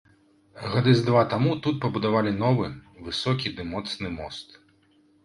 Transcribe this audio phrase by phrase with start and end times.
[0.75, 2.71] Гады з два таму тут пабудавалі новы,
[3.09, 4.57] высокі ды моцны мост.